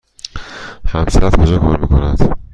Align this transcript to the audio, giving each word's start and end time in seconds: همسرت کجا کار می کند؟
همسرت 0.85 1.35
کجا 1.35 1.57
کار 1.59 1.77
می 1.81 1.87
کند؟ 1.87 2.37